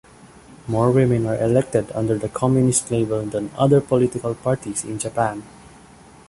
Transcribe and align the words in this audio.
More 0.67 0.89
women 0.89 1.27
are 1.27 1.37
elected 1.39 1.91
under 1.91 2.17
the 2.17 2.27
Communist 2.27 2.89
label 2.89 3.21
than 3.23 3.51
other 3.55 3.79
political 3.79 4.33
parties 4.33 4.83
in 4.83 4.97
Japan. 4.97 5.43